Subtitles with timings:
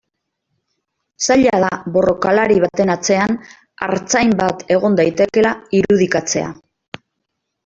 [1.25, 1.67] Zaila da
[1.97, 3.37] borrokalari baten atzean
[3.89, 6.51] artzain bat egon daitekeela irudikatzea.